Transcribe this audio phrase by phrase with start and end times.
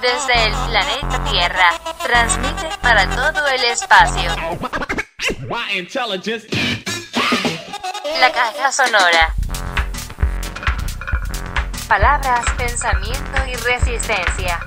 [0.00, 1.70] Desde el planeta Tierra,
[2.02, 4.30] transmite para todo el espacio.
[8.20, 9.34] La caja sonora.
[11.88, 14.60] Palabras, pensamiento y resistencia.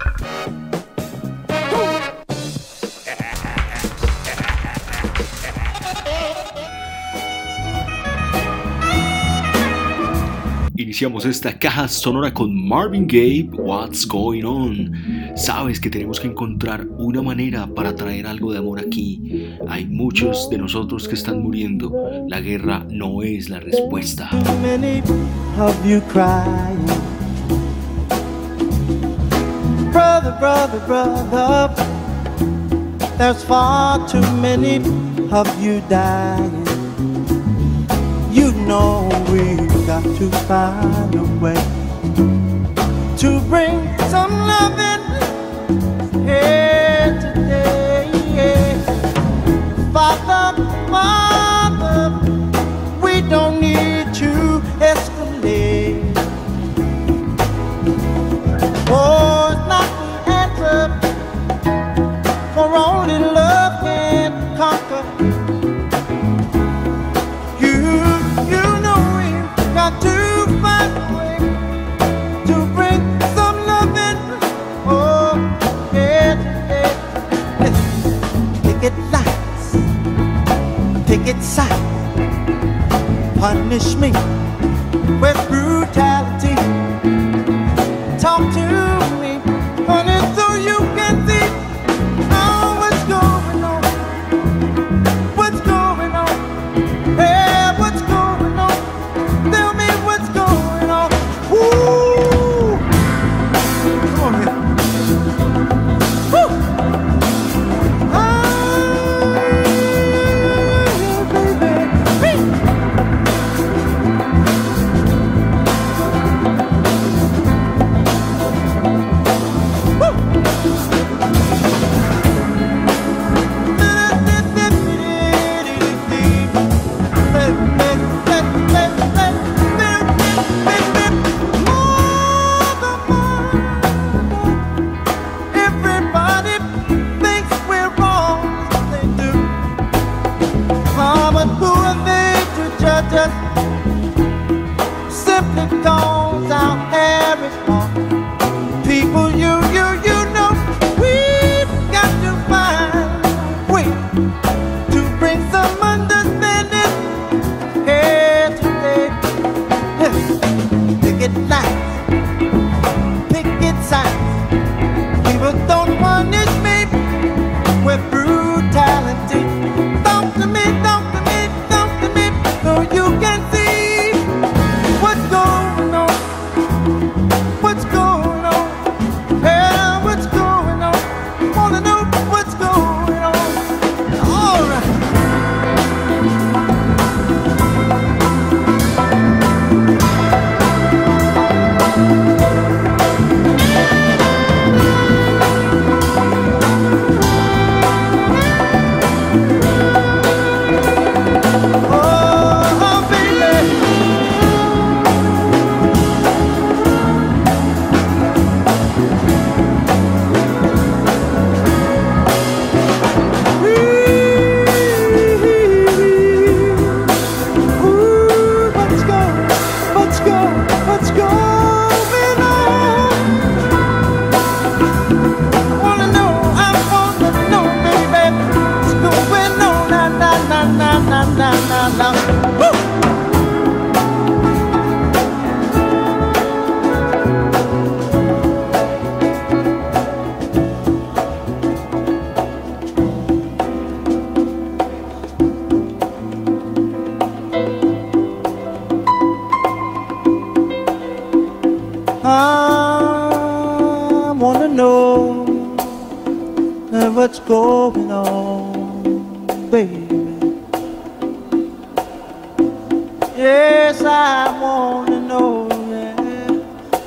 [10.93, 14.92] Iniciamos esta caja sonora con Marvin Gaye, What's Going On.
[15.36, 19.50] Sabes que tenemos que encontrar una manera para traer algo de amor aquí.
[19.68, 21.92] Hay muchos de nosotros que están muriendo.
[22.29, 24.29] La guerra no es la respuesta.
[29.91, 31.75] Brother, brother, brother,
[33.17, 34.78] there's far too many
[35.31, 36.72] of you dying.
[38.73, 41.61] know we've got to find a way
[43.21, 43.77] to bring
[44.13, 45.03] some loving
[46.25, 48.09] here today.
[49.93, 51.52] Father, Father.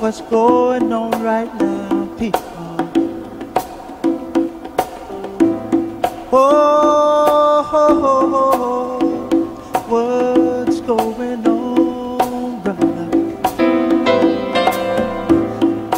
[0.07, 2.41] what's going on right now, people.
[6.31, 7.67] Oh,
[9.89, 13.09] what's going on brother?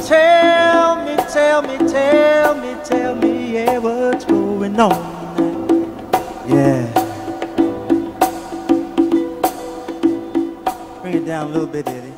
[0.07, 4.89] Tell me, tell me, tell me, tell me, yeah, what's going on?
[5.37, 5.67] Now?
[6.47, 6.87] Yeah.
[10.99, 12.09] Bring it down a little bit, Eddie.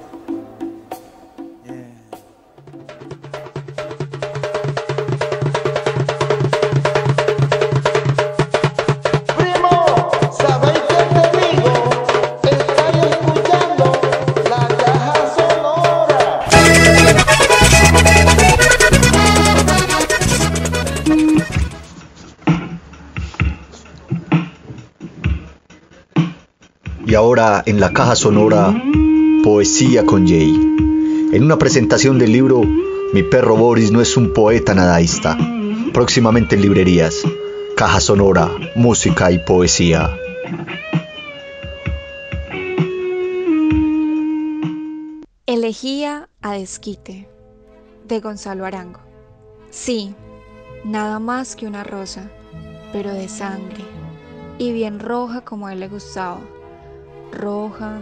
[27.05, 28.73] Y ahora en la caja sonora,
[29.43, 30.53] Poesía con Jay.
[31.33, 32.61] En una presentación del libro
[33.13, 35.37] Mi perro Boris no es un poeta nadaísta.
[35.93, 37.23] Próximamente en librerías.
[37.75, 40.15] Caja sonora, música y poesía.
[45.47, 47.27] Elegía a Desquite
[48.07, 48.99] de Gonzalo Arango.
[49.69, 50.13] Sí,
[50.85, 52.29] nada más que una rosa,
[52.93, 53.83] pero de sangre,
[54.57, 56.41] y bien roja como a él le gustaba,
[57.31, 58.01] roja,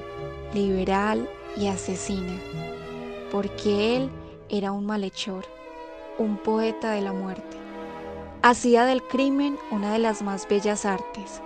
[0.54, 2.34] liberal y asesina,
[3.32, 4.10] porque él
[4.50, 5.46] era un malhechor,
[6.18, 7.58] un poeta de la muerte.
[8.42, 11.42] Hacía del crimen una de las más bellas artes.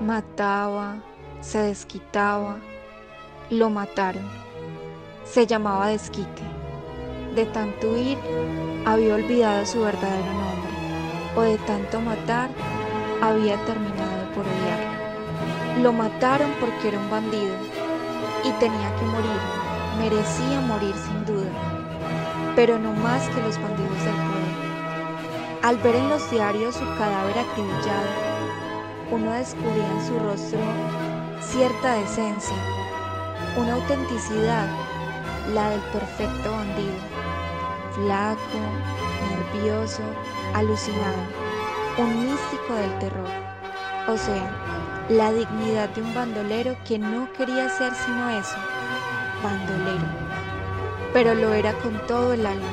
[0.00, 0.96] Mataba,
[1.40, 2.58] se desquitaba,
[3.50, 4.26] lo mataron.
[5.24, 6.42] Se llamaba Desquite.
[7.34, 8.18] De tanto huir,
[8.84, 10.72] había olvidado su verdadero nombre,
[11.36, 12.50] o de tanto matar,
[13.20, 14.99] había terminado por odiarlo.
[15.78, 17.54] Lo mataron porque era un bandido
[18.44, 19.40] y tenía que morir,
[19.98, 21.50] merecía morir sin duda,
[22.54, 25.60] pero no más que los bandidos del poder.
[25.62, 28.08] Al ver en los diarios su cadáver acribillado,
[29.10, 30.60] uno descubría en su rostro
[31.40, 32.56] cierta decencia,
[33.56, 34.66] una autenticidad,
[35.54, 36.94] la del perfecto bandido,
[37.92, 38.40] flaco,
[39.52, 40.02] nervioso,
[40.54, 41.22] alucinado,
[41.96, 43.28] un místico del terror,
[44.12, 48.56] o sea, la dignidad de un bandolero que no quería ser sino eso,
[49.42, 50.06] bandolero,
[51.12, 52.68] pero lo era con todo el alma,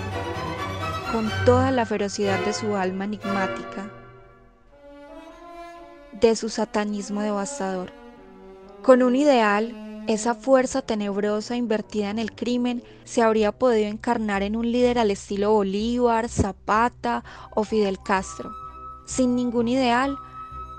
[1.12, 3.90] con toda la ferocidad de su alma enigmática,
[6.20, 7.92] de su satanismo devastador.
[8.82, 14.56] Con un ideal, esa fuerza tenebrosa invertida en el crimen se habría podido encarnar en
[14.56, 17.24] un líder al estilo Bolívar, Zapata
[17.54, 18.52] o Fidel Castro.
[19.06, 20.18] Sin ningún ideal,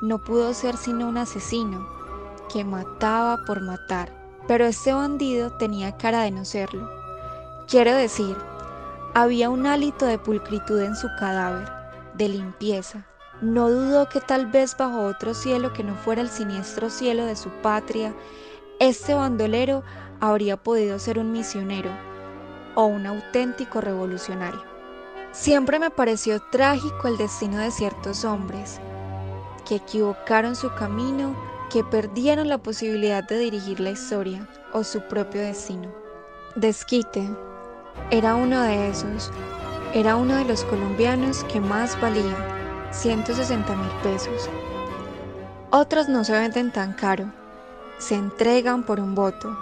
[0.01, 1.87] no pudo ser sino un asesino
[2.53, 4.13] que mataba por matar.
[4.47, 6.91] Pero este bandido tenía cara de no serlo.
[7.67, 8.37] Quiero decir,
[9.15, 11.69] había un hálito de pulcritud en su cadáver,
[12.15, 13.07] de limpieza.
[13.43, 17.37] No dudó que tal vez bajo otro cielo que no fuera el siniestro cielo de
[17.37, 18.15] su patria,
[18.81, 19.83] este bandolero
[20.21, 21.91] habría podido ser un misionero
[22.75, 24.63] o un auténtico revolucionario.
[25.33, 28.81] Siempre me pareció trágico el destino de ciertos hombres,
[29.69, 31.37] que equivocaron su camino,
[31.71, 35.93] que perdieron la posibilidad de dirigir la historia o su propio destino.
[36.57, 37.29] Desquite
[38.11, 39.31] era uno de esos,
[39.93, 42.35] era uno de los colombianos que más valía,
[42.93, 44.49] 160 mil pesos.
[45.71, 47.31] Otros no se venden tan caro,
[47.99, 49.55] se entregan por un voto.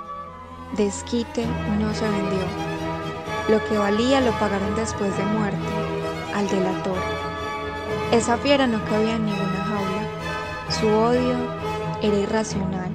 [0.76, 1.44] Desquite
[1.80, 2.44] no se vendió.
[3.48, 5.58] Lo que valía lo pagaron después de muerte,
[6.34, 6.98] al delator.
[8.12, 9.55] Esa fiera no cabía en ninguna.
[10.68, 11.36] Su odio
[12.02, 12.90] era irracional,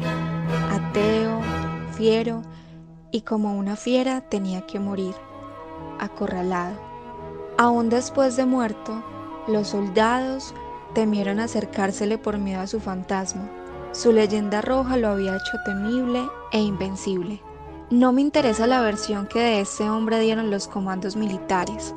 [0.71, 1.39] ateo,
[1.93, 2.41] fiero,
[3.11, 5.15] y como una fiera tenía que morir,
[5.99, 6.75] acorralado.
[7.57, 9.03] Aún después de muerto,
[9.47, 10.53] los soldados
[10.93, 13.49] temieron acercársele por miedo a su fantasma.
[13.93, 17.41] Su leyenda roja lo había hecho temible e invencible.
[17.89, 21.93] No me interesa la versión que de ese hombre dieron los comandos militares.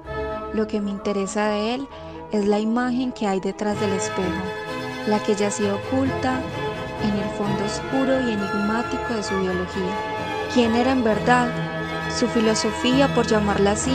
[0.52, 1.88] Lo que me interesa de él
[2.32, 4.42] es la imagen que hay detrás del espejo,
[5.06, 6.40] la que yacía oculta
[7.02, 9.94] en el fondo oscuro y enigmático de su biología.
[10.52, 11.48] ¿Quién era en verdad?
[12.16, 13.94] Su filosofía, por llamarla así,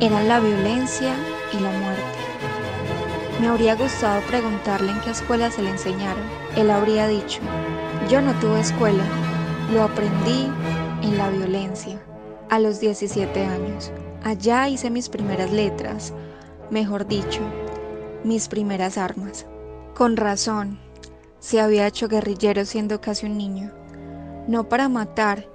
[0.00, 1.14] eran la violencia
[1.52, 2.02] y la muerte.
[3.40, 6.24] Me habría gustado preguntarle en qué escuela se le enseñaron.
[6.56, 7.40] Él habría dicho,
[8.08, 9.04] yo no tuve escuela,
[9.72, 10.48] lo aprendí
[11.02, 12.00] en la violencia,
[12.48, 13.92] a los 17 años.
[14.22, 16.12] Allá hice mis primeras letras,
[16.70, 17.40] mejor dicho,
[18.24, 19.46] mis primeras armas.
[19.94, 20.80] Con razón,
[21.38, 23.70] se había hecho guerrillero siendo casi un niño,
[24.48, 25.48] no para matar,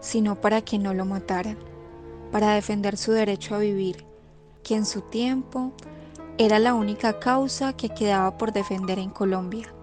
[0.00, 1.58] sino para que no lo mataran,
[2.32, 4.06] para defender su derecho a vivir,
[4.62, 5.72] que en su tiempo
[6.38, 9.74] era la única causa que quedaba por defender en Colombia,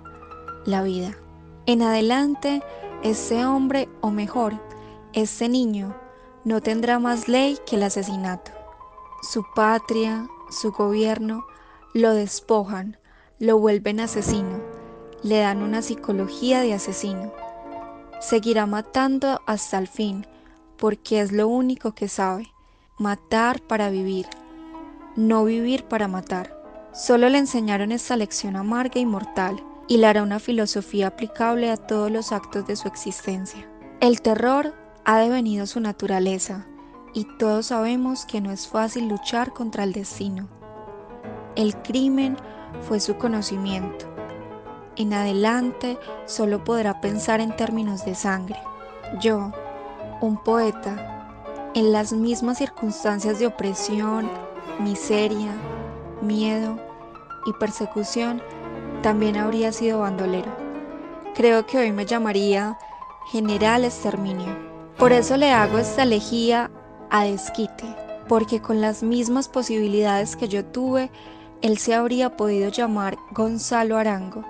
[0.65, 1.15] la vida.
[1.67, 2.63] En adelante,
[3.03, 4.53] ese hombre, o mejor,
[5.13, 5.95] ese niño,
[6.43, 8.51] no tendrá más ley que el asesinato.
[9.21, 11.45] Su patria, su gobierno,
[11.93, 12.97] lo despojan,
[13.41, 14.61] lo vuelven asesino,
[15.23, 17.33] le dan una psicología de asesino.
[18.19, 20.27] Seguirá matando hasta el fin,
[20.77, 22.53] porque es lo único que sabe,
[22.99, 24.27] matar para vivir,
[25.15, 26.55] no vivir para matar.
[26.93, 31.77] Solo le enseñaron esta lección amarga y mortal, y le hará una filosofía aplicable a
[31.77, 33.67] todos los actos de su existencia.
[34.01, 36.67] El terror ha devenido su naturaleza,
[37.15, 40.47] y todos sabemos que no es fácil luchar contra el destino.
[41.55, 42.37] El crimen
[42.81, 44.05] fue su conocimiento.
[44.95, 48.59] En adelante solo podrá pensar en términos de sangre.
[49.19, 49.51] Yo,
[50.21, 54.29] un poeta, en las mismas circunstancias de opresión,
[54.79, 55.51] miseria,
[56.21, 56.77] miedo
[57.45, 58.41] y persecución,
[59.01, 60.51] también habría sido bandolero.
[61.33, 62.77] Creo que hoy me llamaría
[63.31, 64.55] General Exterminio.
[64.97, 66.69] Por eso le hago esta elegía
[67.09, 67.95] a Desquite,
[68.27, 71.09] porque con las mismas posibilidades que yo tuve,
[71.61, 74.43] él se habría podido llamar Gonzalo Arango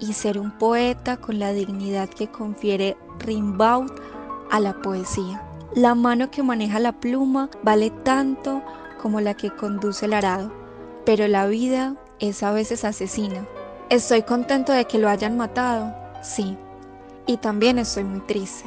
[0.00, 3.90] y ser un poeta con la dignidad que confiere Rimbaud
[4.50, 5.42] a la poesía.
[5.74, 8.62] La mano que maneja la pluma vale tanto
[9.00, 10.52] como la que conduce el arado,
[11.04, 13.46] pero la vida es a veces asesina.
[13.88, 16.56] Estoy contento de que lo hayan matado, sí,
[17.26, 18.64] y también estoy muy triste,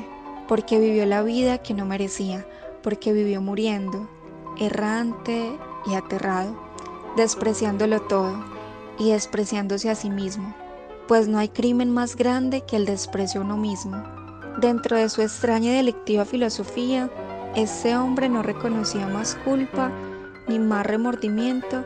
[0.47, 2.45] porque vivió la vida que no merecía,
[2.81, 4.07] porque vivió muriendo,
[4.57, 6.72] errante y aterrado
[7.15, 8.43] despreciándolo todo
[8.97, 10.55] y despreciándose a sí mismo,
[11.07, 14.03] pues no hay crimen más grande que el desprecio a uno mismo.
[14.59, 17.09] Dentro de su extraña y delictiva filosofía,
[17.55, 19.91] ese hombre no reconocía más culpa
[20.47, 21.85] ni más remordimiento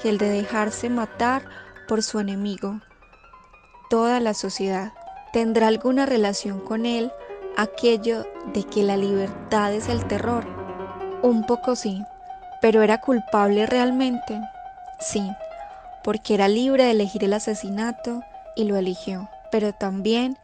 [0.00, 1.44] que el de dejarse matar
[1.86, 2.80] por su enemigo.
[3.90, 4.92] Toda la sociedad
[5.32, 7.12] tendrá alguna relación con él
[7.56, 10.44] aquello de que la libertad es el terror.
[11.22, 12.02] Un poco sí,
[12.60, 14.40] pero era culpable realmente.
[15.00, 15.22] Sí,
[16.04, 18.22] porque era libre de elegir el asesinato
[18.56, 20.38] y lo eligió, pero también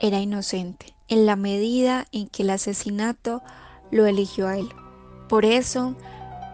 [0.00, 3.42] era inocente, en la medida en que el asesinato
[3.90, 4.68] lo eligió a él.
[5.28, 5.94] Por eso,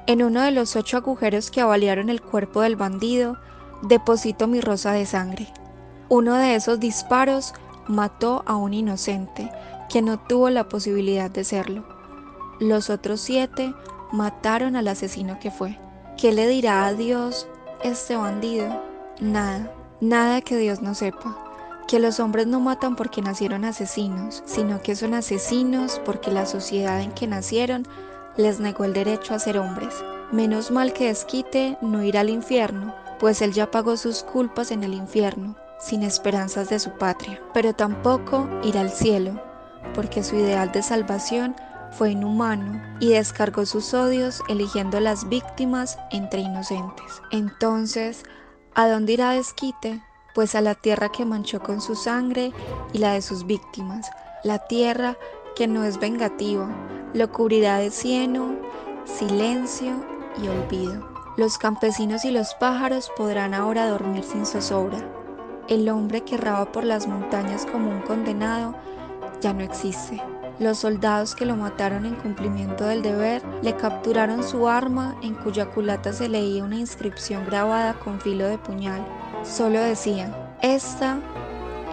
[0.07, 3.39] en uno de los ocho agujeros que avaliaron el cuerpo del bandido,
[3.83, 5.49] deposito mi rosa de sangre.
[6.09, 7.55] Uno de esos disparos
[7.87, 9.51] mató a un inocente
[9.89, 11.85] que no tuvo la posibilidad de serlo.
[12.61, 13.75] Los otros siete
[14.13, 15.79] mataron al asesino que fue.
[16.21, 17.49] ¿Qué le dirá a Dios
[17.83, 18.83] este bandido?
[19.21, 19.73] Nada,
[20.03, 21.35] nada que Dios no sepa.
[21.89, 27.01] Que los hombres no matan porque nacieron asesinos, sino que son asesinos porque la sociedad
[27.01, 27.89] en que nacieron
[28.37, 29.95] les negó el derecho a ser hombres.
[30.31, 34.85] Menos mal que Desquite no irá al infierno, pues él ya pagó sus culpas en
[34.85, 37.41] el infierno, sin esperanzas de su patria.
[37.55, 39.41] Pero tampoco irá al cielo,
[39.95, 41.57] porque su ideal de salvación
[41.93, 47.23] fue inhumano y descargó sus odios eligiendo las víctimas entre inocentes.
[47.31, 48.25] Entonces,
[48.75, 50.03] ¿a dónde irá Desquite?
[50.35, 52.53] Pues a la tierra que manchó con su sangre
[52.93, 54.09] y la de sus víctimas,
[54.45, 55.17] la tierra
[55.57, 56.69] que no es vengativa,
[57.13, 58.55] lo cubrirá de cieno,
[59.05, 60.05] silencio
[60.41, 61.09] y olvido.
[61.37, 64.99] Los campesinos y los pájaros podrán ahora dormir sin zozobra.
[65.69, 68.75] El hombre que raba por las montañas como un condenado
[69.41, 70.23] ya no existe.
[70.61, 75.65] Los soldados que lo mataron en cumplimiento del deber le capturaron su arma en cuya
[75.71, 79.03] culata se leía una inscripción grabada con filo de puñal.
[79.43, 81.19] Solo decía, esta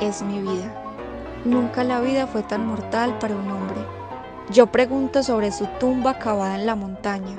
[0.02, 0.84] es mi vida.
[1.46, 3.78] Nunca la vida fue tan mortal para un hombre.
[4.52, 7.38] Yo pregunto sobre su tumba cavada en la montaña.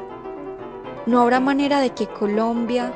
[1.05, 2.91] ¿No habrá manera de que Colombia,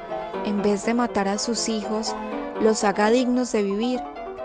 [0.46, 2.16] en vez de matar a sus hijos,
[2.62, 4.00] los haga dignos de vivir?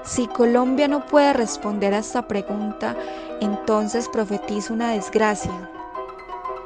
[0.08, 2.96] Si Colombia no puede responder a esta pregunta,
[3.42, 5.70] entonces profetiza una desgracia.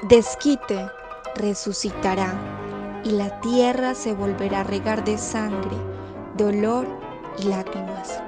[0.04, 0.88] Desquite
[1.36, 2.36] resucitará
[3.04, 5.76] y la tierra se volverá a regar de sangre,
[6.38, 6.86] dolor
[7.40, 8.22] y lágrimas.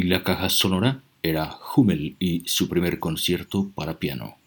[0.00, 4.38] En la caja sonora era Hummel y su primer concierto para piano.